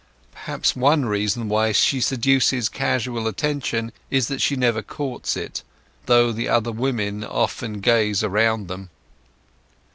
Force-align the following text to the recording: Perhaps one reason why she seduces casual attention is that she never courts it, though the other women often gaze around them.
Perhaps 0.31 0.75
one 0.75 1.05
reason 1.05 1.47
why 1.47 1.71
she 1.73 2.01
seduces 2.01 2.69
casual 2.69 3.27
attention 3.27 3.91
is 4.09 4.29
that 4.29 4.41
she 4.41 4.55
never 4.55 4.81
courts 4.81 5.37
it, 5.37 5.61
though 6.07 6.31
the 6.31 6.49
other 6.49 6.71
women 6.71 7.23
often 7.23 7.81
gaze 7.81 8.23
around 8.23 8.67
them. 8.67 8.89